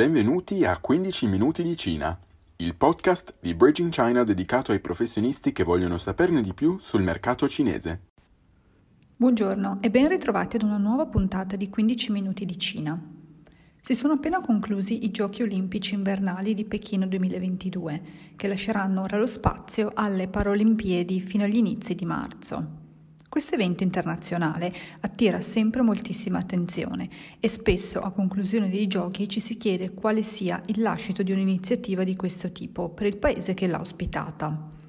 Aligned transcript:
Benvenuti 0.00 0.64
a 0.64 0.78
15 0.78 1.26
minuti 1.26 1.62
di 1.62 1.76
Cina, 1.76 2.18
il 2.56 2.74
podcast 2.74 3.34
di 3.38 3.52
Bridging 3.52 3.90
China 3.90 4.24
dedicato 4.24 4.72
ai 4.72 4.80
professionisti 4.80 5.52
che 5.52 5.62
vogliono 5.62 5.98
saperne 5.98 6.40
di 6.40 6.54
più 6.54 6.78
sul 6.80 7.02
mercato 7.02 7.46
cinese. 7.46 8.06
Buongiorno 9.14 9.76
e 9.82 9.90
ben 9.90 10.08
ritrovati 10.08 10.56
ad 10.56 10.62
una 10.62 10.78
nuova 10.78 11.04
puntata 11.04 11.54
di 11.54 11.68
15 11.68 12.12
minuti 12.12 12.46
di 12.46 12.56
Cina. 12.56 12.98
Si 13.78 13.94
sono 13.94 14.14
appena 14.14 14.40
conclusi 14.40 15.04
i 15.04 15.10
Giochi 15.10 15.42
olimpici 15.42 15.92
invernali 15.92 16.54
di 16.54 16.64
Pechino 16.64 17.06
2022, 17.06 18.02
che 18.36 18.48
lasceranno 18.48 19.02
ora 19.02 19.18
lo 19.18 19.26
spazio 19.26 19.92
alle 19.92 20.28
Paralimpiadi 20.28 21.20
fino 21.20 21.44
agli 21.44 21.58
inizi 21.58 21.94
di 21.94 22.06
marzo. 22.06 22.79
Questo 23.30 23.54
evento 23.54 23.84
internazionale 23.84 24.72
attira 25.02 25.40
sempre 25.40 25.82
moltissima 25.82 26.40
attenzione 26.40 27.08
e 27.38 27.46
spesso 27.46 28.00
a 28.00 28.10
conclusione 28.10 28.68
dei 28.68 28.88
giochi 28.88 29.28
ci 29.28 29.38
si 29.38 29.56
chiede 29.56 29.92
quale 29.92 30.24
sia 30.24 30.60
il 30.66 30.82
lascito 30.82 31.22
di 31.22 31.30
un'iniziativa 31.30 32.02
di 32.02 32.16
questo 32.16 32.50
tipo 32.50 32.88
per 32.88 33.06
il 33.06 33.18
paese 33.18 33.54
che 33.54 33.68
l'ha 33.68 33.80
ospitata. 33.80 34.79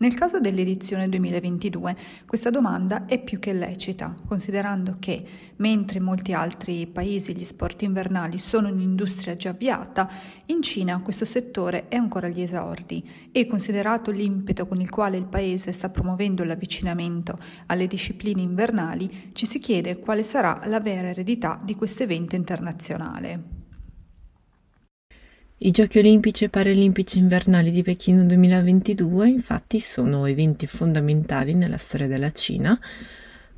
Nel 0.00 0.14
caso 0.14 0.40
dell'edizione 0.40 1.10
2022 1.10 1.94
questa 2.24 2.48
domanda 2.48 3.04
è 3.04 3.22
più 3.22 3.38
che 3.38 3.52
lecita, 3.52 4.14
considerando 4.26 4.96
che, 4.98 5.22
mentre 5.56 5.98
in 5.98 6.04
molti 6.04 6.32
altri 6.32 6.86
paesi 6.86 7.36
gli 7.36 7.44
sport 7.44 7.82
invernali 7.82 8.38
sono 8.38 8.68
un'industria 8.68 9.36
già 9.36 9.50
avviata, 9.50 10.10
in 10.46 10.62
Cina 10.62 11.02
questo 11.02 11.26
settore 11.26 11.88
è 11.88 11.96
ancora 11.96 12.28
agli 12.28 12.40
esordi 12.40 13.06
e 13.30 13.46
considerato 13.46 14.10
l'impeto 14.10 14.66
con 14.66 14.80
il 14.80 14.88
quale 14.88 15.18
il 15.18 15.26
paese 15.26 15.70
sta 15.70 15.90
promuovendo 15.90 16.44
l'avvicinamento 16.44 17.38
alle 17.66 17.86
discipline 17.86 18.40
invernali, 18.40 19.32
ci 19.34 19.44
si 19.44 19.58
chiede 19.58 19.98
quale 19.98 20.22
sarà 20.22 20.62
la 20.64 20.80
vera 20.80 21.08
eredità 21.08 21.60
di 21.62 21.74
questo 21.74 22.04
evento 22.04 22.36
internazionale. 22.36 23.59
I 25.62 25.72
Giochi 25.72 25.98
olimpici 25.98 26.44
e 26.44 26.48
paralimpici 26.48 27.18
invernali 27.18 27.70
di 27.70 27.82
Pechino 27.82 28.24
2022 28.24 29.28
infatti 29.28 29.78
sono 29.78 30.24
eventi 30.24 30.66
fondamentali 30.66 31.52
nella 31.52 31.76
storia 31.76 32.06
della 32.06 32.30
Cina, 32.30 32.80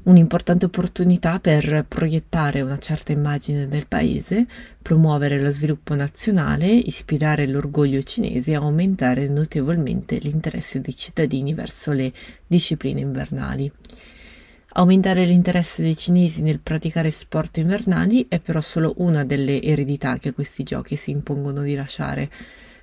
un'importante 0.02 0.64
opportunità 0.64 1.38
per 1.38 1.84
proiettare 1.86 2.60
una 2.60 2.78
certa 2.78 3.12
immagine 3.12 3.68
del 3.68 3.86
paese, 3.86 4.48
promuovere 4.82 5.40
lo 5.40 5.50
sviluppo 5.50 5.94
nazionale, 5.94 6.66
ispirare 6.66 7.46
l'orgoglio 7.46 8.02
cinese 8.02 8.50
e 8.50 8.56
aumentare 8.56 9.28
notevolmente 9.28 10.16
l'interesse 10.16 10.80
dei 10.80 10.96
cittadini 10.96 11.54
verso 11.54 11.92
le 11.92 12.12
discipline 12.48 12.98
invernali. 12.98 13.70
Aumentare 14.74 15.26
l'interesse 15.26 15.82
dei 15.82 15.94
cinesi 15.94 16.40
nel 16.40 16.58
praticare 16.58 17.10
sport 17.10 17.58
invernali 17.58 18.24
è 18.26 18.40
però 18.40 18.62
solo 18.62 18.94
una 18.98 19.22
delle 19.22 19.60
eredità 19.60 20.16
che 20.16 20.32
questi 20.32 20.62
giochi 20.62 20.96
si 20.96 21.10
impongono 21.10 21.60
di 21.60 21.74
lasciare. 21.74 22.30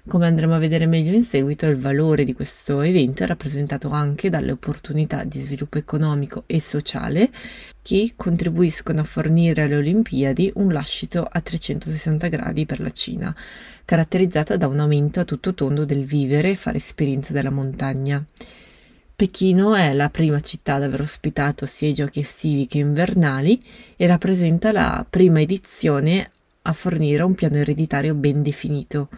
Come 0.08 0.28
andremo 0.28 0.54
a 0.54 0.60
vedere 0.60 0.86
meglio 0.86 1.14
in 1.14 1.24
seguito, 1.24 1.66
il 1.66 1.78
valore 1.78 2.26
di 2.26 2.34
questo 2.34 2.82
evento 2.82 3.24
è 3.24 3.26
rappresentato 3.26 3.90
anche 3.90 4.30
dalle 4.30 4.52
opportunità 4.52 5.24
di 5.24 5.40
sviluppo 5.40 5.80
economico 5.80 6.44
e 6.46 6.62
sociale 6.62 7.32
che 7.82 8.14
contribuiscono 8.16 9.02
a 9.02 9.04
fornire 9.04 9.64
alle 9.64 9.78
Olimpiadi 9.78 10.52
un 10.56 10.72
lascito 10.72 11.28
a 11.28 11.42
360 11.42 12.28
gradi 12.28 12.68
per 12.68 12.82
la 12.82 12.92
Cina, 12.92 13.36
caratterizzata 13.84 14.58
da 14.58 14.68
un 14.68 14.80
aumento 14.80 15.22
a 15.22 15.26
tutto 15.26 15.56
tondo 15.56 15.86
del 15.86 16.06
vivere 16.06 16.52
e 16.52 16.56
fare 16.56 16.78
esperienza 16.78 17.34
della 17.34 17.50
montagna. 17.50 18.24
Pechino 19.20 19.76
è 19.76 19.92
la 19.92 20.10
prima 20.10 20.40
città 20.40 20.76
ad 20.76 20.84
aver 20.84 21.02
ospitato 21.02 21.66
sia 21.66 21.90
i 21.90 21.94
giochi 21.94 22.22
estivi 22.22 22.68
che 22.68 22.78
invernali 22.78 23.62
e 23.98 24.08
rappresenta 24.08 24.72
la 24.72 25.06
prima 25.10 25.42
edizione 25.42 26.32
a 26.62 26.72
fornire 26.72 27.24
un 27.24 27.36
piano 27.36 27.58
ereditario 27.58 28.16
ben 28.16 28.42
definito. 28.42 29.10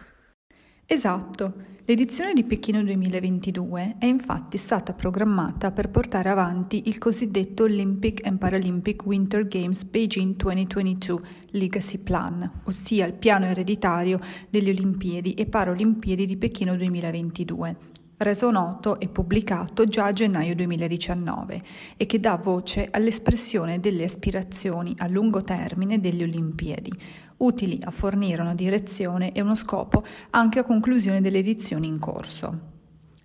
Esatto, 0.86 1.54
l'edizione 1.84 2.32
di 2.32 2.42
Pechino 2.42 2.82
2022 2.82 3.94
è 4.00 4.06
infatti 4.06 4.58
stata 4.58 4.92
programmata 4.92 5.70
per 5.70 5.88
portare 5.88 6.30
avanti 6.30 6.88
il 6.88 6.98
cosiddetto 6.98 7.62
Olympic 7.62 8.26
and 8.26 8.38
Paralympic 8.38 9.06
Winter 9.06 9.46
Games 9.46 9.84
Beijing 9.84 10.34
2022 10.34 11.20
Legacy 11.50 11.98
Plan, 11.98 12.62
ossia 12.64 13.06
il 13.06 13.12
piano 13.12 13.44
ereditario 13.44 14.18
delle 14.50 14.70
Olimpiadi 14.70 15.34
e 15.34 15.46
Paralimpiadi 15.46 16.26
di 16.26 16.36
Pechino 16.36 16.74
2022 16.74 18.00
reso 18.22 18.50
noto 18.50 18.98
e 19.00 19.08
pubblicato 19.08 19.86
già 19.86 20.06
a 20.06 20.12
gennaio 20.12 20.54
2019 20.54 21.62
e 21.96 22.06
che 22.06 22.20
dà 22.20 22.36
voce 22.36 22.88
all'espressione 22.90 23.80
delle 23.80 24.04
aspirazioni 24.04 24.94
a 24.98 25.06
lungo 25.06 25.40
termine 25.40 26.00
delle 26.00 26.24
Olimpiadi, 26.24 26.92
utili 27.38 27.78
a 27.82 27.90
fornire 27.90 28.42
una 28.42 28.54
direzione 28.54 29.32
e 29.32 29.40
uno 29.40 29.54
scopo 29.54 30.02
anche 30.30 30.58
a 30.58 30.64
conclusione 30.64 31.20
delle 31.20 31.38
edizioni 31.38 31.86
in 31.86 31.98
corso. 31.98 32.70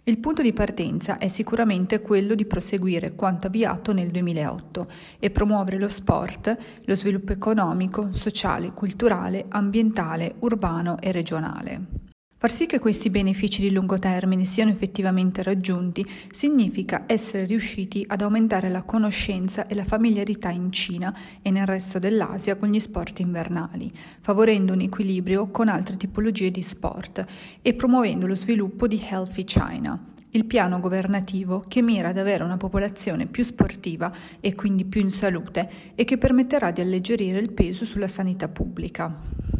Il 0.07 0.19
punto 0.19 0.41
di 0.41 0.53
partenza 0.53 1.17
è 1.17 1.27
sicuramente 1.27 1.99
quello 1.99 2.33
di 2.33 2.45
proseguire 2.45 3.13
quanto 3.13 3.47
avviato 3.47 3.91
nel 3.91 4.09
2008 4.09 4.87
e 5.19 5.29
promuovere 5.31 5.77
lo 5.77 5.89
sport, 5.89 6.57
lo 6.85 6.95
sviluppo 6.95 7.33
economico, 7.33 8.13
sociale, 8.13 8.71
culturale, 8.71 9.47
ambientale, 9.49 10.35
urbano 10.39 10.97
e 11.01 11.11
regionale. 11.11 11.96
Far 12.39 12.51
sì 12.51 12.67
che 12.67 12.77
questi 12.77 13.09
benefici 13.09 13.61
di 13.61 13.71
lungo 13.71 13.97
termine 13.97 14.45
siano 14.45 14.69
effettivamente 14.69 15.41
raggiunti 15.41 16.07
significa 16.29 17.05
essere 17.07 17.45
riusciti 17.45 18.05
ad 18.07 18.21
aumentare 18.21 18.69
la 18.69 18.83
conoscenza 18.83 19.65
e 19.65 19.73
la 19.73 19.83
familiarità 19.83 20.51
in 20.51 20.71
Cina 20.71 21.17
e 21.41 21.49
nel 21.49 21.65
resto 21.65 21.97
dell'Asia 21.97 22.55
con 22.55 22.69
gli 22.69 22.79
sport 22.79 23.21
invernali, 23.21 23.91
favorendo 24.19 24.73
un 24.73 24.81
equilibrio 24.81 25.49
con 25.49 25.67
altre 25.67 25.97
tipologie 25.97 26.51
di 26.51 26.61
sport 26.61 27.25
e 27.59 27.73
promuovendo 27.73 28.27
lo 28.27 28.35
sviluppo 28.35 28.85
di 28.85 29.03
Healthy 29.03 29.43
China, 29.43 29.99
il 30.29 30.45
piano 30.45 30.79
governativo 30.79 31.63
che 31.67 31.81
mira 31.81 32.09
ad 32.09 32.19
avere 32.19 32.43
una 32.43 32.57
popolazione 32.57 33.25
più 33.25 33.43
sportiva 33.43 34.13
e 34.39 34.53
quindi 34.53 34.85
più 34.85 35.01
in 35.01 35.09
salute 35.09 35.67
e 35.95 36.03
che 36.03 36.19
permetterà 36.19 36.69
di 36.69 36.81
alleggerire 36.81 37.39
il 37.39 37.51
peso 37.51 37.83
sulla 37.83 38.07
sanità 38.07 38.47
pubblica. 38.47 39.56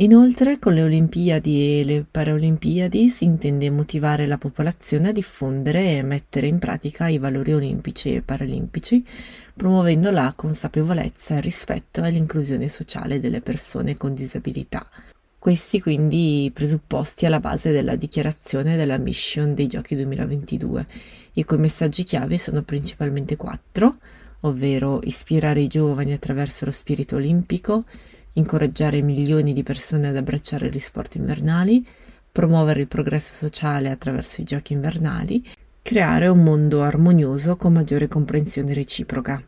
Inoltre, 0.00 0.60
con 0.60 0.74
le 0.74 0.84
Olimpiadi 0.84 1.80
e 1.80 1.84
le 1.84 2.06
Paralimpiadi 2.08 3.08
si 3.08 3.24
intende 3.24 3.68
motivare 3.68 4.26
la 4.26 4.38
popolazione 4.38 5.08
a 5.08 5.12
diffondere 5.12 5.96
e 5.96 6.02
mettere 6.02 6.46
in 6.46 6.60
pratica 6.60 7.08
i 7.08 7.18
valori 7.18 7.52
olimpici 7.52 8.14
e 8.14 8.22
paralimpici, 8.22 9.04
promuovendo 9.56 10.12
la 10.12 10.32
consapevolezza, 10.36 11.34
il 11.34 11.42
rispetto 11.42 12.04
e 12.04 12.12
l'inclusione 12.12 12.68
sociale 12.68 13.18
delle 13.18 13.40
persone 13.40 13.96
con 13.96 14.14
disabilità. 14.14 14.88
Questi 15.36 15.80
quindi 15.80 16.44
i 16.44 16.52
presupposti 16.52 17.26
alla 17.26 17.40
base 17.40 17.72
della 17.72 17.96
dichiarazione 17.96 18.76
della 18.76 18.98
mission 18.98 19.52
dei 19.52 19.66
Giochi 19.66 19.96
2022, 19.96 20.86
i 21.32 21.44
cui 21.44 21.58
messaggi 21.58 22.04
chiave 22.04 22.38
sono 22.38 22.62
principalmente 22.62 23.34
quattro, 23.34 23.96
ovvero 24.42 25.00
ispirare 25.02 25.58
i 25.58 25.66
giovani 25.66 26.12
attraverso 26.12 26.66
lo 26.66 26.70
spirito 26.70 27.16
olimpico, 27.16 27.82
incoraggiare 28.34 29.02
milioni 29.02 29.52
di 29.52 29.62
persone 29.62 30.08
ad 30.08 30.16
abbracciare 30.16 30.68
gli 30.68 30.78
sport 30.78 31.16
invernali, 31.16 31.86
promuovere 32.30 32.82
il 32.82 32.88
progresso 32.88 33.34
sociale 33.34 33.90
attraverso 33.90 34.40
i 34.40 34.44
giochi 34.44 34.72
invernali, 34.72 35.44
creare 35.82 36.28
un 36.28 36.42
mondo 36.42 36.82
armonioso 36.82 37.56
con 37.56 37.72
maggiore 37.72 38.08
comprensione 38.08 38.74
reciproca. 38.74 39.42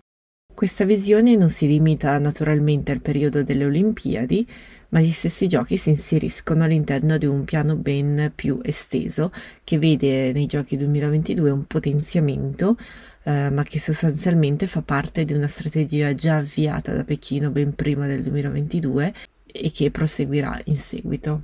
Questa 0.53 0.85
visione 0.85 1.37
non 1.37 1.49
si 1.49 1.67
limita 1.67 2.19
naturalmente 2.19 2.93
al 2.93 3.01
periodo 3.01 3.43
delle 3.43 3.65
Olimpiadi, 3.65 4.47
ma 4.91 5.01
gli 5.01 5.11
stessi 5.11 5.49
giochi 5.49 5.77
si 5.77 5.91
inseriscono 5.91 6.65
all'interno 6.65 7.17
di 7.17 7.27
un 7.27 7.45
piano 7.45 7.77
ben 7.77 8.33
più 8.35 8.59
esteso 8.63 9.33
che 9.65 9.79
vede 9.79 10.33
nei 10.33 10.47
giochi 10.47 10.77
2022 10.77 11.51
un 11.51 11.65
potenziamento 11.65 12.77
eh, 13.23 13.51
ma 13.51 13.63
che 13.63 13.79
sostanzialmente 13.79 14.67
fa 14.67 14.83
parte 14.83 15.25
di 15.25 15.33
una 15.33 15.49
strategia 15.49 16.15
già 16.15 16.37
avviata 16.37 16.93
da 16.93 17.05
Pechino 17.05 17.51
ben 17.51 17.75
prima 17.75 18.07
del 18.07 18.23
2022 18.23 19.15
e 19.47 19.71
che 19.71 19.91
proseguirà 19.91 20.59
in 20.65 20.77
seguito. 20.77 21.43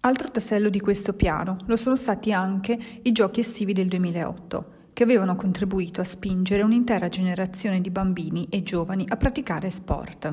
Altro 0.00 0.30
tassello 0.30 0.68
di 0.68 0.80
questo 0.80 1.14
piano 1.14 1.56
lo 1.66 1.76
sono 1.76 1.96
stati 1.96 2.32
anche 2.32 2.78
i 3.02 3.12
giochi 3.12 3.40
estivi 3.40 3.72
del 3.72 3.88
2008 3.88 4.74
che 4.92 5.02
avevano 5.02 5.36
contribuito 5.36 6.00
a 6.00 6.04
spingere 6.04 6.62
un'intera 6.62 7.08
generazione 7.08 7.82
di 7.82 7.90
bambini 7.90 8.46
e 8.48 8.62
giovani 8.62 9.04
a 9.08 9.16
praticare 9.16 9.68
sport. 9.68 10.32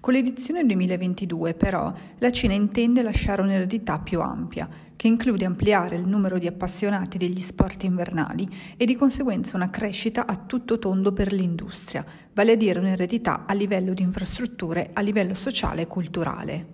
Con 0.00 0.14
l'edizione 0.14 0.64
2022, 0.64 1.54
però, 1.54 1.92
la 2.18 2.30
Cina 2.30 2.54
intende 2.54 3.02
lasciare 3.02 3.42
un'eredità 3.42 3.98
più 3.98 4.20
ampia, 4.20 4.68
che 4.96 5.06
include 5.06 5.44
ampliare 5.44 5.96
il 5.96 6.06
numero 6.06 6.38
di 6.38 6.46
appassionati 6.46 7.18
degli 7.18 7.40
sport 7.40 7.84
invernali 7.84 8.48
e 8.76 8.84
di 8.84 8.96
conseguenza 8.96 9.56
una 9.56 9.70
crescita 9.70 10.26
a 10.26 10.36
tutto 10.36 10.78
tondo 10.78 11.12
per 11.12 11.32
l'industria, 11.32 12.04
vale 12.32 12.52
a 12.52 12.56
dire 12.56 12.80
un'eredità 12.80 13.44
a 13.46 13.54
livello 13.54 13.94
di 13.94 14.02
infrastrutture, 14.02 14.90
a 14.92 15.00
livello 15.00 15.34
sociale 15.34 15.82
e 15.82 15.86
culturale. 15.86 16.66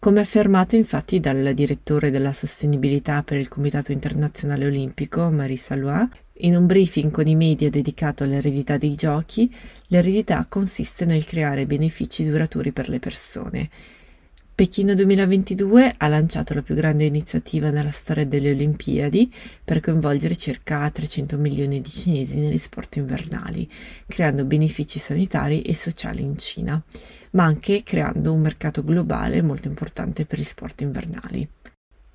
Come 0.00 0.20
affermato 0.20 0.76
infatti 0.76 1.18
dal 1.18 1.52
direttore 1.54 2.10
della 2.10 2.32
sostenibilità 2.32 3.24
per 3.24 3.36
il 3.36 3.48
Comitato 3.48 3.90
Internazionale 3.90 4.66
Olimpico, 4.66 5.28
Marie 5.32 5.56
Salois, 5.56 6.08
in 6.40 6.56
un 6.56 6.66
briefing 6.66 7.10
con 7.10 7.26
i 7.26 7.34
media 7.34 7.70
dedicato 7.70 8.24
all'eredità 8.24 8.76
dei 8.76 8.94
giochi, 8.94 9.52
l'eredità 9.88 10.46
consiste 10.48 11.04
nel 11.04 11.24
creare 11.24 11.66
benefici 11.66 12.24
duraturi 12.24 12.72
per 12.72 12.88
le 12.88 12.98
persone. 12.98 13.70
Pechino 14.58 14.94
2022 14.94 15.94
ha 15.98 16.08
lanciato 16.08 16.52
la 16.52 16.62
più 16.62 16.74
grande 16.74 17.04
iniziativa 17.04 17.70
nella 17.70 17.92
storia 17.92 18.26
delle 18.26 18.50
Olimpiadi 18.50 19.32
per 19.64 19.78
coinvolgere 19.78 20.34
circa 20.34 20.90
300 20.90 21.38
milioni 21.38 21.80
di 21.80 21.88
cinesi 21.88 22.40
negli 22.40 22.58
sport 22.58 22.96
invernali, 22.96 23.70
creando 24.06 24.44
benefici 24.44 24.98
sanitari 24.98 25.62
e 25.62 25.74
sociali 25.74 26.22
in 26.22 26.36
Cina, 26.38 26.82
ma 27.32 27.44
anche 27.44 27.84
creando 27.84 28.32
un 28.32 28.40
mercato 28.40 28.82
globale 28.82 29.42
molto 29.42 29.68
importante 29.68 30.26
per 30.26 30.40
gli 30.40 30.44
sport 30.44 30.80
invernali. 30.80 31.48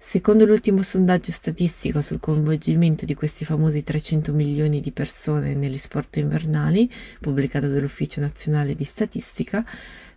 Secondo 0.05 0.45
l'ultimo 0.45 0.83
sondaggio 0.83 1.31
statistico 1.31 2.01
sul 2.01 2.19
coinvolgimento 2.19 3.03
di 3.03 3.15
questi 3.15 3.45
famosi 3.45 3.83
300 3.83 4.31
milioni 4.33 4.79
di 4.79 4.91
persone 4.91 5.55
negli 5.55 5.77
sport 5.77 6.17
invernali, 6.17 6.91
pubblicato 7.19 7.67
dall'Ufficio 7.67 8.19
Nazionale 8.19 8.75
di 8.75 8.83
Statistica, 8.83 9.65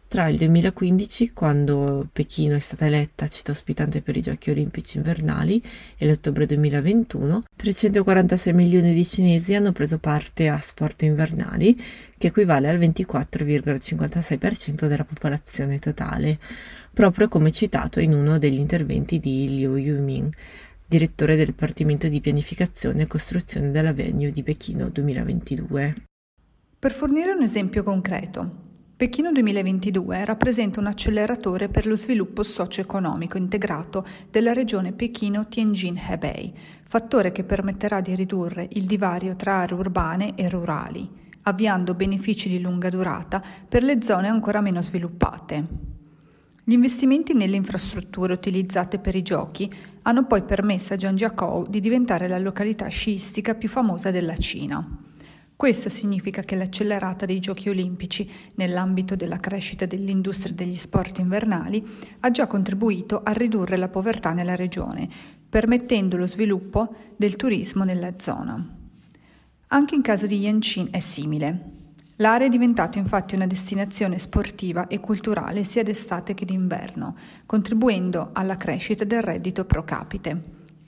tra 0.08 0.28
il 0.28 0.36
2015, 0.36 1.32
quando 1.32 2.08
Pechino 2.12 2.54
è 2.54 2.60
stata 2.60 2.86
eletta 2.86 3.28
città 3.28 3.50
ospitante 3.50 4.02
per 4.02 4.16
i 4.16 4.22
Giochi 4.22 4.50
olimpici 4.50 4.98
invernali, 4.98 5.62
e 5.96 6.06
l'ottobre 6.06 6.46
2021, 6.46 7.42
346 7.56 8.52
milioni 8.52 8.94
di 8.94 9.04
cinesi 9.04 9.54
hanno 9.54 9.72
preso 9.72 9.98
parte 9.98 10.48
a 10.48 10.60
sport 10.60 11.02
invernali, 11.02 11.76
che 12.16 12.28
equivale 12.28 12.68
al 12.68 12.78
24,56% 12.78 14.86
della 14.86 15.04
popolazione 15.04 15.78
totale, 15.78 16.38
proprio 16.92 17.28
come 17.28 17.50
citato 17.50 18.00
in 18.00 18.14
uno 18.14 18.38
degli 18.38 18.58
interventi 18.58 19.18
di 19.18 19.48
Liu 19.48 19.76
Yuming, 19.76 20.32
direttore 20.86 21.36
del 21.36 21.46
Dipartimento 21.46 22.06
di 22.06 22.20
Pianificazione 22.20 23.02
e 23.02 23.06
Costruzione 23.06 23.72
della 23.72 23.92
Venue 23.92 24.30
di 24.30 24.42
Pechino 24.42 24.88
2022. 24.88 25.94
Per 26.78 26.92
fornire 26.92 27.32
un 27.32 27.42
esempio 27.42 27.82
concreto, 27.82 28.65
Pechino 28.98 29.31
2022 29.31 30.25
rappresenta 30.25 30.81
un 30.81 30.87
acceleratore 30.87 31.69
per 31.69 31.87
lo 31.87 31.96
sviluppo 31.96 32.43
socio-economico 32.43 33.37
integrato 33.37 34.06
della 34.31 34.54
regione 34.54 34.93
Pechino-Tianjin-Hebei, 34.93 36.54
fattore 36.82 37.31
che 37.31 37.44
permetterà 37.44 38.00
di 38.00 38.14
ridurre 38.14 38.66
il 38.72 38.87
divario 38.87 39.37
tra 39.37 39.56
aree 39.56 39.76
urbane 39.76 40.34
e 40.34 40.48
rurali, 40.48 41.06
avviando 41.43 41.93
benefici 41.93 42.48
di 42.48 42.58
lunga 42.58 42.88
durata 42.88 43.43
per 43.69 43.82
le 43.82 44.02
zone 44.02 44.28
ancora 44.28 44.62
meno 44.62 44.81
sviluppate. 44.81 45.66
Gli 46.64 46.72
investimenti 46.72 47.34
nelle 47.34 47.56
infrastrutture 47.56 48.32
utilizzate 48.32 48.99
per 48.99 49.14
i 49.14 49.20
giochi 49.20 49.70
hanno 50.04 50.25
poi 50.25 50.40
permesso 50.40 50.94
a 50.94 50.99
Zhangjiakou 50.99 51.69
di 51.69 51.81
diventare 51.81 52.28
la 52.28 52.38
località 52.38 52.88
sciistica 52.88 53.54
più 53.56 53.69
famosa 53.69 54.10
della 54.10 54.37
Cina. 54.37 55.05
Questo 55.56 55.88
significa 55.88 56.42
che 56.42 56.54
l'accelerata 56.54 57.24
dei 57.24 57.40
giochi 57.40 57.70
olimpici 57.70 58.30
nell'ambito 58.56 59.16
della 59.16 59.40
crescita 59.40 59.86
dell'industria 59.86 60.54
degli 60.54 60.76
sport 60.76 61.18
invernali 61.18 61.82
ha 62.20 62.30
già 62.30 62.46
contribuito 62.46 63.22
a 63.24 63.32
ridurre 63.32 63.78
la 63.78 63.88
povertà 63.88 64.34
nella 64.34 64.54
regione, 64.54 65.08
permettendo 65.48 66.18
lo 66.18 66.26
sviluppo 66.26 66.94
del 67.16 67.36
turismo 67.36 67.84
nella 67.84 68.18
zona. 68.18 68.62
Anche 69.68 69.94
in 69.94 70.02
caso 70.02 70.26
di 70.26 70.40
Yanshin 70.40 70.88
è 70.90 71.00
simile. 71.00 71.72
L'area 72.16 72.48
è 72.48 72.50
diventata 72.50 72.98
infatti 72.98 73.34
una 73.34 73.46
destinazione 73.46 74.18
sportiva 74.18 74.88
e 74.88 75.00
culturale 75.00 75.64
sia 75.64 75.82
d'estate 75.82 76.34
che 76.34 76.44
d'inverno, 76.44 77.16
contribuendo 77.46 78.28
alla 78.32 78.56
crescita 78.58 79.04
del 79.04 79.22
reddito 79.22 79.64
pro 79.64 79.84
capite. 79.84 80.42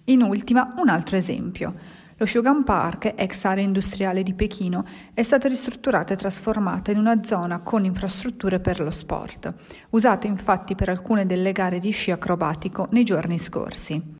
In 0.04 0.22
ultima, 0.22 0.74
un 0.76 0.88
altro 0.88 1.16
esempio. 1.16 1.74
Lo 2.20 2.26
Shogun 2.26 2.64
Park, 2.64 3.14
ex 3.14 3.44
area 3.44 3.62
industriale 3.62 4.24
di 4.24 4.34
Pechino, 4.34 4.84
è 5.14 5.22
stata 5.22 5.46
ristrutturata 5.46 6.14
e 6.14 6.16
trasformata 6.16 6.90
in 6.90 6.98
una 6.98 7.22
zona 7.22 7.60
con 7.60 7.84
infrastrutture 7.84 8.58
per 8.58 8.80
lo 8.80 8.90
sport, 8.90 9.54
usata 9.90 10.26
infatti 10.26 10.74
per 10.74 10.88
alcune 10.88 11.26
delle 11.26 11.52
gare 11.52 11.78
di 11.78 11.92
sci 11.92 12.10
acrobatico 12.10 12.88
nei 12.90 13.04
giorni 13.04 13.38
scorsi. 13.38 14.16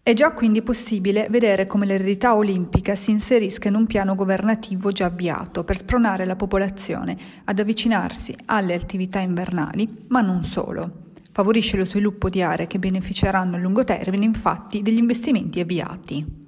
È 0.00 0.14
già 0.14 0.30
quindi 0.30 0.62
possibile 0.62 1.26
vedere 1.28 1.66
come 1.66 1.86
l'eredità 1.86 2.36
olimpica 2.36 2.94
si 2.94 3.10
inserisca 3.10 3.66
in 3.66 3.74
un 3.74 3.86
piano 3.86 4.14
governativo 4.14 4.92
già 4.92 5.06
avviato 5.06 5.64
per 5.64 5.76
spronare 5.76 6.26
la 6.26 6.36
popolazione 6.36 7.16
ad 7.46 7.58
avvicinarsi 7.58 8.32
alle 8.44 8.74
attività 8.74 9.18
invernali, 9.18 10.04
ma 10.06 10.20
non 10.20 10.44
solo. 10.44 11.08
Favorisce 11.32 11.76
lo 11.76 11.84
sviluppo 11.84 12.28
di 12.28 12.42
aree 12.42 12.68
che 12.68 12.78
beneficeranno 12.78 13.56
a 13.56 13.58
lungo 13.58 13.82
termine 13.82 14.24
infatti 14.24 14.82
degli 14.82 14.98
investimenti 14.98 15.58
avviati. 15.58 16.39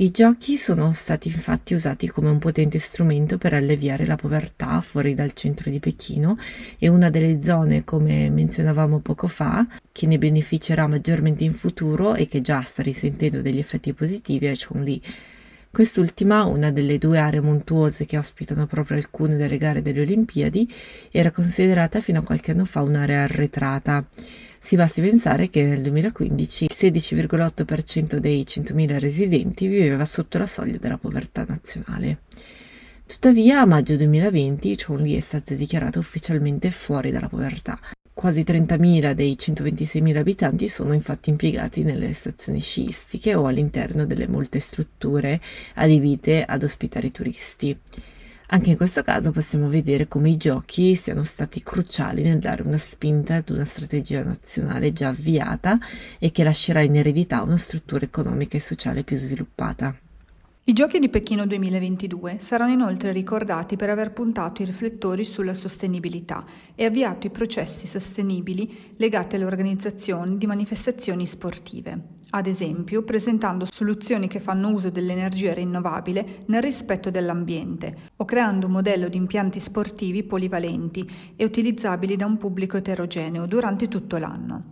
I 0.00 0.12
giochi 0.12 0.56
sono 0.56 0.92
stati 0.92 1.26
infatti 1.26 1.74
usati 1.74 2.06
come 2.06 2.30
un 2.30 2.38
potente 2.38 2.78
strumento 2.78 3.36
per 3.36 3.52
alleviare 3.52 4.06
la 4.06 4.14
povertà 4.14 4.80
fuori 4.80 5.12
dal 5.12 5.32
centro 5.32 5.70
di 5.70 5.80
Pechino 5.80 6.38
e 6.78 6.86
una 6.86 7.10
delle 7.10 7.42
zone, 7.42 7.82
come 7.82 8.30
menzionavamo 8.30 9.00
poco 9.00 9.26
fa, 9.26 9.66
che 9.90 10.06
ne 10.06 10.16
beneficerà 10.16 10.86
maggiormente 10.86 11.42
in 11.42 11.52
futuro 11.52 12.14
e 12.14 12.26
che 12.26 12.40
già 12.40 12.62
sta 12.62 12.84
risentendo 12.84 13.42
degli 13.42 13.58
effetti 13.58 13.92
positivi 13.92 14.46
è 14.46 14.52
Chongli. 14.54 15.02
Quest'ultima, 15.68 16.44
una 16.44 16.70
delle 16.70 16.98
due 16.98 17.18
aree 17.18 17.40
montuose 17.40 18.06
che 18.06 18.18
ospitano 18.18 18.68
proprio 18.68 18.98
alcune 18.98 19.34
delle 19.34 19.56
gare 19.56 19.82
delle 19.82 20.02
Olimpiadi, 20.02 20.72
era 21.10 21.32
considerata 21.32 22.00
fino 22.00 22.20
a 22.20 22.22
qualche 22.22 22.52
anno 22.52 22.64
fa 22.64 22.82
un'area 22.82 23.22
arretrata. 23.22 24.06
Si 24.60 24.76
basti 24.76 25.00
pensare 25.00 25.48
che 25.48 25.64
nel 25.64 25.80
2015 25.82 26.64
il 26.64 26.74
16,8% 26.74 28.16
dei 28.16 28.42
100.000 28.42 28.98
residenti 28.98 29.66
viveva 29.66 30.04
sotto 30.04 30.36
la 30.36 30.46
soglia 30.46 30.78
della 30.78 30.98
povertà 30.98 31.44
nazionale. 31.48 32.22
Tuttavia, 33.06 33.60
a 33.60 33.64
maggio 33.64 33.96
2020 33.96 34.76
Chongli 34.76 35.16
è 35.16 35.20
stato 35.20 35.54
dichiarato 35.54 35.98
ufficialmente 35.98 36.70
fuori 36.70 37.10
dalla 37.10 37.28
povertà. 37.28 37.78
Quasi 38.12 38.40
30.000 38.40 39.12
dei 39.12 39.36
126.000 39.38 40.16
abitanti 40.16 40.68
sono 40.68 40.92
infatti 40.92 41.30
impiegati 41.30 41.84
nelle 41.84 42.12
stazioni 42.12 42.60
sciistiche 42.60 43.34
o 43.34 43.46
all'interno 43.46 44.04
delle 44.04 44.28
molte 44.28 44.58
strutture 44.58 45.40
adibite 45.74 46.44
ad 46.44 46.64
ospitare 46.64 47.06
i 47.06 47.12
turisti. 47.12 47.78
Anche 48.50 48.70
in 48.70 48.76
questo 48.76 49.02
caso 49.02 49.30
possiamo 49.30 49.68
vedere 49.68 50.08
come 50.08 50.30
i 50.30 50.38
giochi 50.38 50.94
siano 50.94 51.22
stati 51.22 51.62
cruciali 51.62 52.22
nel 52.22 52.38
dare 52.38 52.62
una 52.62 52.78
spinta 52.78 53.34
ad 53.34 53.50
una 53.50 53.66
strategia 53.66 54.22
nazionale 54.22 54.90
già 54.90 55.08
avviata 55.08 55.78
e 56.18 56.30
che 56.30 56.44
lascerà 56.44 56.80
in 56.80 56.96
eredità 56.96 57.42
una 57.42 57.58
struttura 57.58 58.06
economica 58.06 58.56
e 58.56 58.60
sociale 58.60 59.04
più 59.04 59.16
sviluppata. 59.16 59.94
I 60.68 60.74
Giochi 60.74 60.98
di 60.98 61.08
Pechino 61.08 61.46
2022 61.46 62.36
saranno 62.40 62.72
inoltre 62.72 63.10
ricordati 63.10 63.76
per 63.76 63.88
aver 63.88 64.12
puntato 64.12 64.60
i 64.60 64.66
riflettori 64.66 65.24
sulla 65.24 65.54
sostenibilità 65.54 66.44
e 66.74 66.84
avviato 66.84 67.26
i 67.26 67.30
processi 67.30 67.86
sostenibili 67.86 68.92
legati 68.96 69.36
alle 69.36 69.46
organizzazioni 69.46 70.36
di 70.36 70.46
manifestazioni 70.46 71.26
sportive, 71.26 72.08
ad 72.32 72.46
esempio 72.46 73.02
presentando 73.02 73.64
soluzioni 73.64 74.28
che 74.28 74.40
fanno 74.40 74.68
uso 74.68 74.90
dell'energia 74.90 75.54
rinnovabile 75.54 76.44
nel 76.48 76.60
rispetto 76.60 77.08
dell'ambiente 77.08 78.10
o 78.16 78.26
creando 78.26 78.66
un 78.66 78.72
modello 78.72 79.08
di 79.08 79.16
impianti 79.16 79.60
sportivi 79.60 80.22
polivalenti 80.22 81.10
e 81.34 81.46
utilizzabili 81.46 82.14
da 82.14 82.26
un 82.26 82.36
pubblico 82.36 82.76
eterogeneo 82.76 83.46
durante 83.46 83.88
tutto 83.88 84.18
l'anno. 84.18 84.64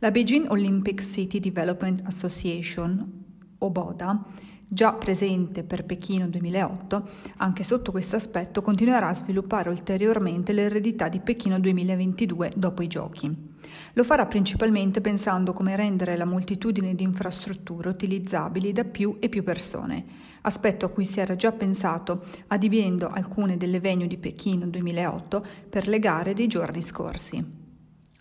La 0.00 0.10
Beijing 0.10 0.50
Olympic 0.50 1.00
City 1.00 1.40
Development 1.40 2.02
Association, 2.04 3.20
o 3.56 3.70
BODA, 3.70 4.26
già 4.72 4.94
presente 4.94 5.64
per 5.64 5.84
Pechino 5.84 6.26
2008, 6.28 7.02
anche 7.36 7.62
sotto 7.62 7.90
questo 7.90 8.16
aspetto 8.16 8.62
continuerà 8.62 9.08
a 9.08 9.14
sviluppare 9.14 9.68
ulteriormente 9.68 10.54
l'eredità 10.54 11.08
di 11.08 11.20
Pechino 11.20 11.60
2022 11.60 12.52
dopo 12.56 12.80
i 12.80 12.86
giochi. 12.86 13.50
Lo 13.92 14.02
farà 14.02 14.24
principalmente 14.24 15.02
pensando 15.02 15.52
come 15.52 15.76
rendere 15.76 16.16
la 16.16 16.24
moltitudine 16.24 16.94
di 16.94 17.02
infrastrutture 17.02 17.90
utilizzabili 17.90 18.72
da 18.72 18.84
più 18.84 19.18
e 19.20 19.28
più 19.28 19.42
persone, 19.42 20.04
aspetto 20.40 20.86
a 20.86 20.88
cui 20.88 21.04
si 21.04 21.20
era 21.20 21.36
già 21.36 21.52
pensato 21.52 22.24
adibendo 22.46 23.08
alcune 23.08 23.58
delle 23.58 23.78
venue 23.78 24.06
di 24.06 24.16
Pechino 24.16 24.66
2008 24.66 25.44
per 25.68 25.86
le 25.86 25.98
gare 25.98 26.32
dei 26.32 26.46
giorni 26.46 26.80
scorsi. 26.80 27.61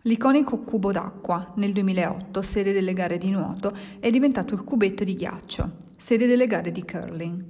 L'iconico 0.05 0.57
cubo 0.61 0.91
d'acqua, 0.91 1.53
nel 1.57 1.73
2008, 1.73 2.41
sede 2.41 2.73
delle 2.73 2.93
gare 2.93 3.19
di 3.19 3.29
nuoto, 3.29 3.71
è 3.99 4.09
diventato 4.09 4.55
il 4.55 4.63
cubetto 4.63 5.03
di 5.03 5.13
ghiaccio, 5.13 5.73
sede 5.95 6.25
delle 6.25 6.47
gare 6.47 6.71
di 6.71 6.83
curling. 6.83 7.43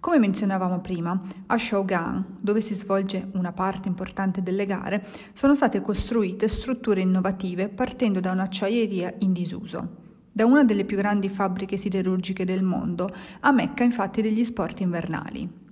Come 0.00 0.18
menzionavamo 0.18 0.80
prima, 0.80 1.20
a 1.48 1.58
Shougang, 1.58 2.24
dove 2.40 2.62
si 2.62 2.72
svolge 2.72 3.28
una 3.34 3.52
parte 3.52 3.88
importante 3.88 4.42
delle 4.42 4.64
gare, 4.64 5.06
sono 5.34 5.54
state 5.54 5.82
costruite 5.82 6.48
strutture 6.48 7.02
innovative 7.02 7.68
partendo 7.68 8.20
da 8.20 8.30
un'acciaieria 8.30 9.16
in 9.18 9.34
disuso. 9.34 9.96
Da 10.32 10.46
una 10.46 10.64
delle 10.64 10.86
più 10.86 10.96
grandi 10.96 11.28
fabbriche 11.28 11.76
siderurgiche 11.76 12.46
del 12.46 12.62
mondo, 12.62 13.10
a 13.40 13.52
Mecca 13.52 13.84
infatti 13.84 14.22
degli 14.22 14.44
sport 14.44 14.80
invernali. 14.80 15.67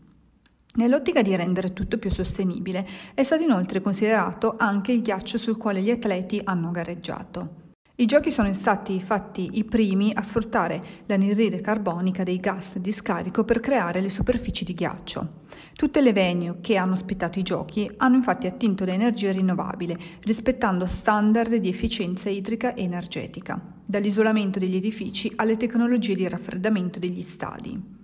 Nell'ottica 0.77 1.23
di 1.23 1.35
rendere 1.35 1.73
tutto 1.73 1.99
più 1.99 2.11
sostenibile, 2.11 2.87
è 3.15 3.23
stato 3.23 3.43
inoltre 3.43 3.81
considerato 3.81 4.57
anche 4.59 4.93
il 4.93 5.03
ghiaccio 5.03 5.39
sul 5.39 5.57
quale 5.57 5.81
gli 5.81 5.91
atleti 5.91 6.41
hanno 6.45 6.71
gareggiato. 6.71 7.65
I 7.99 8.05
giochi 8.05 8.31
sono 8.31 8.53
stati 8.53 8.93
infatti 8.93 9.53
i 9.55 9.65
primi 9.65 10.13
a 10.15 10.23
sfruttare 10.23 10.83
l'anidride 11.07 11.63
carbonica 11.63 12.25
dei 12.25 12.39
gas 12.39 12.77
di 12.77 12.93
scarico 12.93 13.43
per 13.43 13.61
creare 13.61 14.03
le 14.03 14.11
superfici 14.11 14.65
di 14.65 14.75
ghiaccio. 14.75 15.45
Tutte 15.75 16.03
le 16.03 16.13
venue 16.13 16.59
che 16.61 16.77
hanno 16.77 16.93
ospitato 16.93 17.39
i 17.39 17.43
giochi 17.43 17.91
hanno 17.97 18.17
infatti 18.17 18.47
attinto 18.47 18.85
da 18.85 18.93
energia 18.93 19.33
rinnovabile, 19.33 19.97
rispettando 20.25 20.85
standard 20.85 21.55
di 21.55 21.71
efficienza 21.71 22.29
idrica 22.29 22.75
e 22.75 22.83
energetica, 22.83 23.59
dall'isolamento 23.87 24.59
degli 24.59 24.77
edifici 24.77 25.33
alle 25.37 25.57
tecnologie 25.57 26.15
di 26.15 26.29
raffreddamento 26.29 26.99
degli 26.99 27.23
stadi. 27.23 27.96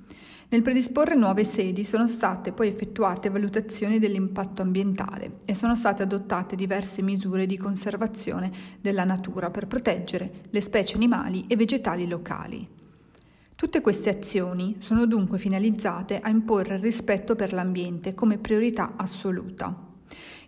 Nel 0.52 0.60
predisporre 0.60 1.14
nuove 1.14 1.44
sedi 1.44 1.82
sono 1.82 2.06
state 2.06 2.52
poi 2.52 2.68
effettuate 2.68 3.30
valutazioni 3.30 3.98
dell'impatto 3.98 4.60
ambientale 4.60 5.38
e 5.46 5.54
sono 5.54 5.74
state 5.74 6.02
adottate 6.02 6.56
diverse 6.56 7.00
misure 7.00 7.46
di 7.46 7.56
conservazione 7.56 8.52
della 8.78 9.04
natura 9.04 9.50
per 9.50 9.66
proteggere 9.66 10.42
le 10.50 10.60
specie 10.60 10.96
animali 10.96 11.46
e 11.48 11.56
vegetali 11.56 12.06
locali. 12.06 12.68
Tutte 13.54 13.80
queste 13.80 14.10
azioni 14.10 14.76
sono 14.80 15.06
dunque 15.06 15.38
finalizzate 15.38 16.20
a 16.20 16.28
imporre 16.28 16.74
il 16.74 16.82
rispetto 16.82 17.34
per 17.34 17.54
l'ambiente 17.54 18.12
come 18.12 18.36
priorità 18.36 18.92
assoluta. 18.96 19.74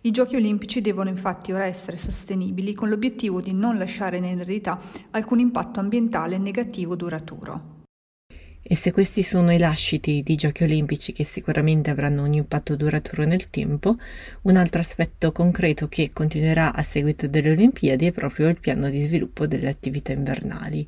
I 0.01 0.11
giochi 0.11 0.35
olimpici 0.35 0.81
devono 0.81 1.09
infatti 1.09 1.51
ora 1.51 1.65
essere 1.65 1.97
sostenibili 1.97 2.75
con 2.75 2.89
l'obiettivo 2.89 3.41
di 3.41 3.53
non 3.53 3.79
lasciare 3.79 4.17
in 4.17 4.25
eredità 4.25 4.79
alcun 5.09 5.39
impatto 5.39 5.79
ambientale 5.79 6.37
negativo 6.37 6.95
duraturo. 6.95 7.74
E 8.67 8.73
se 8.73 8.91
questi 8.91 9.21
sono 9.21 9.53
i 9.53 9.59
lasciti 9.59 10.23
di 10.23 10.33
giochi 10.33 10.63
olimpici 10.63 11.11
che 11.11 11.23
sicuramente 11.23 11.91
avranno 11.91 12.23
un 12.23 12.33
impatto 12.33 12.75
duraturo 12.75 13.23
nel 13.23 13.51
tempo, 13.51 13.95
un 14.41 14.55
altro 14.55 14.81
aspetto 14.81 15.31
concreto 15.31 15.87
che 15.87 16.09
continuerà 16.11 16.73
a 16.73 16.81
seguito 16.81 17.27
delle 17.27 17.51
Olimpiadi 17.51 18.07
è 18.07 18.11
proprio 18.11 18.47
il 18.47 18.59
piano 18.59 18.89
di 18.89 19.01
sviluppo 19.01 19.45
delle 19.45 19.69
attività 19.69 20.13
invernali. 20.13 20.83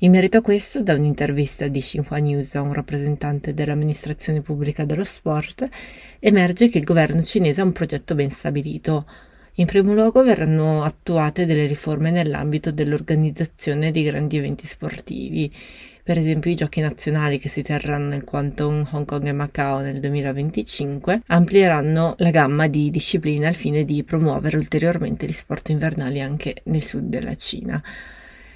In 0.00 0.10
merito 0.10 0.36
a 0.36 0.42
questo, 0.42 0.82
da 0.82 0.92
un'intervista 0.92 1.68
di 1.68 1.80
Xinhua 1.80 2.18
News 2.18 2.54
a 2.56 2.60
un 2.60 2.74
rappresentante 2.74 3.54
dell'amministrazione 3.54 4.42
pubblica 4.42 4.84
dello 4.84 5.04
sport, 5.04 5.66
emerge 6.18 6.68
che 6.68 6.76
il 6.76 6.84
governo 6.84 7.22
cinese 7.22 7.62
ha 7.62 7.64
un 7.64 7.72
progetto 7.72 8.14
ben 8.14 8.28
stabilito. 8.30 9.06
In 9.54 9.64
primo 9.64 9.94
luogo 9.94 10.22
verranno 10.22 10.84
attuate 10.84 11.46
delle 11.46 11.64
riforme 11.64 12.10
nell'ambito 12.10 12.70
dell'organizzazione 12.70 13.90
di 13.90 14.02
grandi 14.02 14.36
eventi 14.36 14.66
sportivi 14.66 15.50
per 16.10 16.18
esempio 16.18 16.50
i 16.50 16.56
giochi 16.56 16.80
nazionali 16.80 17.38
che 17.38 17.48
si 17.48 17.62
terranno 17.62 18.08
nel 18.08 18.24
Quantum 18.24 18.84
Hong 18.90 19.06
Kong 19.06 19.28
e 19.28 19.32
Macao 19.32 19.78
nel 19.78 20.00
2025 20.00 21.22
amplieranno 21.26 22.16
la 22.18 22.30
gamma 22.30 22.66
di 22.66 22.90
discipline 22.90 23.46
al 23.46 23.54
fine 23.54 23.84
di 23.84 24.02
promuovere 24.02 24.56
ulteriormente 24.56 25.24
gli 25.24 25.32
sport 25.32 25.68
invernali 25.68 26.20
anche 26.20 26.62
nel 26.64 26.82
sud 26.82 27.04
della 27.04 27.36
Cina. 27.36 27.80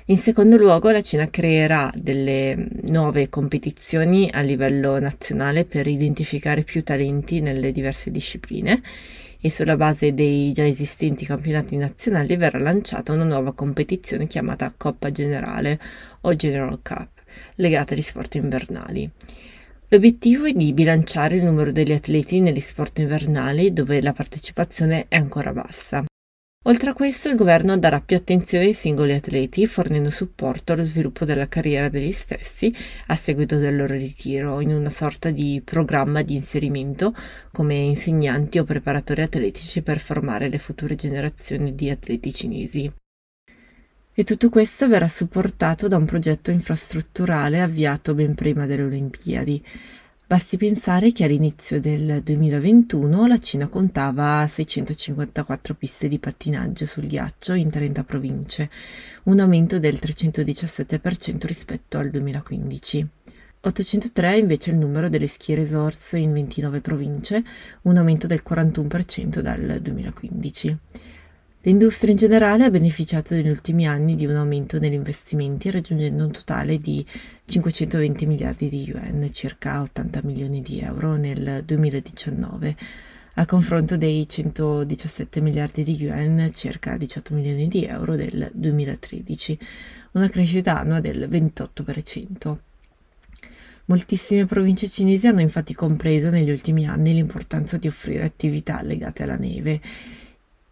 In 0.06 0.16
secondo 0.16 0.56
luogo, 0.56 0.90
la 0.90 1.00
Cina 1.00 1.30
creerà 1.30 1.92
delle 1.94 2.56
nuove 2.88 3.28
competizioni 3.28 4.28
a 4.32 4.40
livello 4.40 4.98
nazionale 4.98 5.64
per 5.64 5.86
identificare 5.86 6.64
più 6.64 6.82
talenti 6.82 7.40
nelle 7.40 7.70
diverse 7.70 8.10
discipline 8.10 8.82
e 9.40 9.48
sulla 9.48 9.76
base 9.76 10.12
dei 10.12 10.50
già 10.50 10.66
esistenti 10.66 11.24
campionati 11.24 11.76
nazionali 11.76 12.34
verrà 12.34 12.58
lanciata 12.58 13.12
una 13.12 13.22
nuova 13.22 13.52
competizione 13.52 14.26
chiamata 14.26 14.74
Coppa 14.76 15.12
Generale 15.12 15.78
o 16.22 16.34
General 16.34 16.80
Cup 16.82 17.12
legate 17.56 17.94
agli 17.94 18.02
sport 18.02 18.34
invernali. 18.36 19.10
L'obiettivo 19.88 20.44
è 20.46 20.52
di 20.52 20.72
bilanciare 20.72 21.36
il 21.36 21.44
numero 21.44 21.70
degli 21.70 21.92
atleti 21.92 22.40
negli 22.40 22.60
sport 22.60 22.98
invernali 22.98 23.72
dove 23.72 24.00
la 24.00 24.12
partecipazione 24.12 25.06
è 25.08 25.16
ancora 25.16 25.52
bassa. 25.52 26.04
Oltre 26.66 26.90
a 26.90 26.94
questo, 26.94 27.28
il 27.28 27.36
governo 27.36 27.76
darà 27.76 28.00
più 28.00 28.16
attenzione 28.16 28.64
ai 28.64 28.72
singoli 28.72 29.12
atleti, 29.12 29.66
fornendo 29.66 30.10
supporto 30.10 30.72
allo 30.72 30.82
sviluppo 30.82 31.26
della 31.26 31.46
carriera 31.46 31.90
degli 31.90 32.10
stessi 32.10 32.74
a 33.08 33.14
seguito 33.14 33.58
del 33.58 33.76
loro 33.76 33.92
ritiro, 33.92 34.60
in 34.60 34.72
una 34.72 34.88
sorta 34.88 35.30
di 35.30 35.60
programma 35.62 36.22
di 36.22 36.34
inserimento 36.34 37.14
come 37.52 37.74
insegnanti 37.74 38.58
o 38.58 38.64
preparatori 38.64 39.20
atletici 39.20 39.82
per 39.82 39.98
formare 39.98 40.48
le 40.48 40.56
future 40.56 40.94
generazioni 40.94 41.74
di 41.74 41.90
atleti 41.90 42.32
cinesi. 42.32 42.90
E 44.16 44.22
tutto 44.22 44.48
questo 44.48 44.86
verrà 44.86 45.08
supportato 45.08 45.88
da 45.88 45.96
un 45.96 46.04
progetto 46.04 46.52
infrastrutturale 46.52 47.60
avviato 47.60 48.14
ben 48.14 48.36
prima 48.36 48.64
delle 48.64 48.84
Olimpiadi. 48.84 49.60
Basti 50.24 50.56
pensare 50.56 51.10
che 51.10 51.24
all'inizio 51.24 51.80
del 51.80 52.22
2021 52.22 53.26
la 53.26 53.38
Cina 53.38 53.66
contava 53.66 54.46
654 54.46 55.74
piste 55.74 56.06
di 56.06 56.20
pattinaggio 56.20 56.86
sul 56.86 57.08
ghiaccio 57.08 57.54
in 57.54 57.68
30 57.68 58.04
province, 58.04 58.70
un 59.24 59.40
aumento 59.40 59.80
del 59.80 59.98
317% 60.00 61.44
rispetto 61.46 61.98
al 61.98 62.10
2015. 62.10 63.08
803 63.62 64.28
è 64.28 64.36
invece 64.36 64.70
il 64.70 64.76
numero 64.76 65.08
delle 65.08 65.26
ski 65.26 65.54
resorts 65.54 66.12
in 66.12 66.32
29 66.32 66.80
province, 66.80 67.42
un 67.82 67.96
aumento 67.96 68.28
del 68.28 68.44
41% 68.48 69.40
dal 69.40 69.80
2015. 69.82 70.78
L'industria 71.66 72.10
in 72.10 72.18
generale 72.18 72.64
ha 72.64 72.70
beneficiato 72.70 73.32
negli 73.32 73.48
ultimi 73.48 73.86
anni 73.86 74.16
di 74.16 74.26
un 74.26 74.36
aumento 74.36 74.78
negli 74.78 74.92
investimenti 74.92 75.70
raggiungendo 75.70 76.22
un 76.22 76.30
totale 76.30 76.78
di 76.78 77.02
520 77.46 78.26
miliardi 78.26 78.68
di 78.68 78.82
yuan, 78.82 79.26
circa 79.32 79.80
80 79.80 80.20
milioni 80.24 80.60
di 80.60 80.80
euro 80.80 81.16
nel 81.16 81.62
2019, 81.64 82.76
a 83.36 83.46
confronto 83.46 83.96
dei 83.96 84.28
117 84.28 85.40
miliardi 85.40 85.84
di 85.84 85.94
yuan, 85.94 86.50
circa 86.52 86.98
18 86.98 87.32
milioni 87.32 87.66
di 87.66 87.86
euro 87.86 88.14
del 88.14 88.50
2013, 88.52 89.58
una 90.12 90.28
crescita 90.28 90.78
annua 90.78 91.00
del 91.00 91.26
28%. 91.30 92.58
Moltissime 93.86 94.44
province 94.44 94.86
cinesi 94.86 95.26
hanno 95.28 95.40
infatti 95.40 95.72
compreso 95.72 96.28
negli 96.28 96.50
ultimi 96.50 96.86
anni 96.86 97.14
l'importanza 97.14 97.78
di 97.78 97.88
offrire 97.88 98.24
attività 98.24 98.82
legate 98.82 99.22
alla 99.22 99.36
neve 99.36 99.80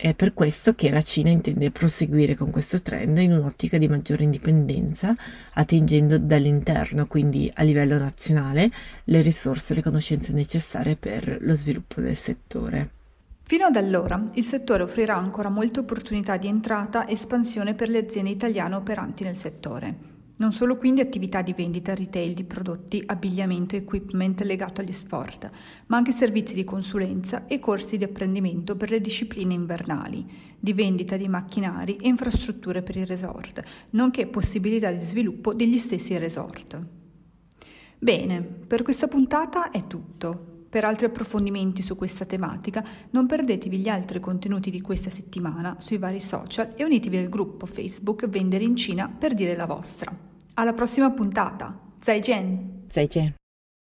è 0.02 0.14
per 0.14 0.34
questo 0.34 0.74
che 0.74 0.90
la 0.90 1.00
Cina 1.00 1.30
intende 1.30 1.70
proseguire 1.70 2.34
con 2.34 2.50
questo 2.50 2.82
trend 2.82 3.18
in 3.18 3.30
un'ottica 3.30 3.78
di 3.78 3.86
maggiore 3.86 4.24
indipendenza, 4.24 5.14
attingendo 5.52 6.18
dall'interno, 6.18 7.06
quindi 7.06 7.48
a 7.54 7.62
livello 7.62 7.96
nazionale, 7.98 8.68
le 9.04 9.20
risorse 9.20 9.72
e 9.72 9.76
le 9.76 9.82
conoscenze 9.82 10.32
necessarie 10.32 10.96
per 10.96 11.38
lo 11.42 11.54
sviluppo 11.54 12.00
del 12.00 12.16
settore. 12.16 12.90
Fino 13.44 13.66
ad 13.66 13.76
allora 13.76 14.20
il 14.32 14.44
settore 14.44 14.82
offrirà 14.82 15.14
ancora 15.14 15.50
molte 15.50 15.78
opportunità 15.78 16.36
di 16.36 16.48
entrata 16.48 17.06
e 17.06 17.12
espansione 17.12 17.74
per 17.74 17.88
le 17.88 17.98
aziende 17.98 18.30
italiane 18.30 18.74
operanti 18.74 19.22
nel 19.22 19.36
settore. 19.36 20.11
Non 20.42 20.50
solo 20.50 20.76
quindi 20.76 21.00
attività 21.00 21.40
di 21.40 21.52
vendita 21.52 21.94
retail 21.94 22.34
di 22.34 22.42
prodotti, 22.42 23.00
abbigliamento 23.06 23.76
e 23.76 23.78
equipment 23.78 24.40
legato 24.40 24.80
agli 24.80 24.90
sport, 24.90 25.48
ma 25.86 25.98
anche 25.98 26.10
servizi 26.10 26.52
di 26.54 26.64
consulenza 26.64 27.46
e 27.46 27.60
corsi 27.60 27.96
di 27.96 28.02
apprendimento 28.02 28.74
per 28.74 28.90
le 28.90 29.00
discipline 29.00 29.54
invernali, 29.54 30.26
di 30.58 30.72
vendita 30.72 31.16
di 31.16 31.28
macchinari 31.28 31.94
e 31.94 32.08
infrastrutture 32.08 32.82
per 32.82 32.96
il 32.96 33.06
resort, 33.06 33.62
nonché 33.90 34.26
possibilità 34.26 34.90
di 34.90 34.98
sviluppo 34.98 35.54
degli 35.54 35.78
stessi 35.78 36.18
resort. 36.18 36.76
Bene, 38.00 38.42
per 38.42 38.82
questa 38.82 39.06
puntata 39.06 39.70
è 39.70 39.86
tutto. 39.86 40.64
Per 40.68 40.84
altri 40.84 41.06
approfondimenti 41.06 41.82
su 41.82 41.94
questa 41.94 42.24
tematica 42.24 42.84
non 43.10 43.26
perdetevi 43.26 43.78
gli 43.78 43.88
altri 43.88 44.18
contenuti 44.18 44.72
di 44.72 44.80
questa 44.80 45.08
settimana 45.08 45.76
sui 45.78 45.98
vari 45.98 46.18
social 46.18 46.72
e 46.74 46.82
unitevi 46.82 47.18
al 47.18 47.28
gruppo 47.28 47.64
Facebook 47.66 48.26
Vendere 48.26 48.64
in 48.64 48.74
Cina 48.74 49.08
per 49.08 49.34
dire 49.34 49.54
la 49.54 49.66
vostra. 49.66 50.30
Alla 50.54 50.72
prossima 50.72 51.10
puntata. 51.10 51.74
Zaijian. 52.02 52.86
Zaijian. 52.90 53.41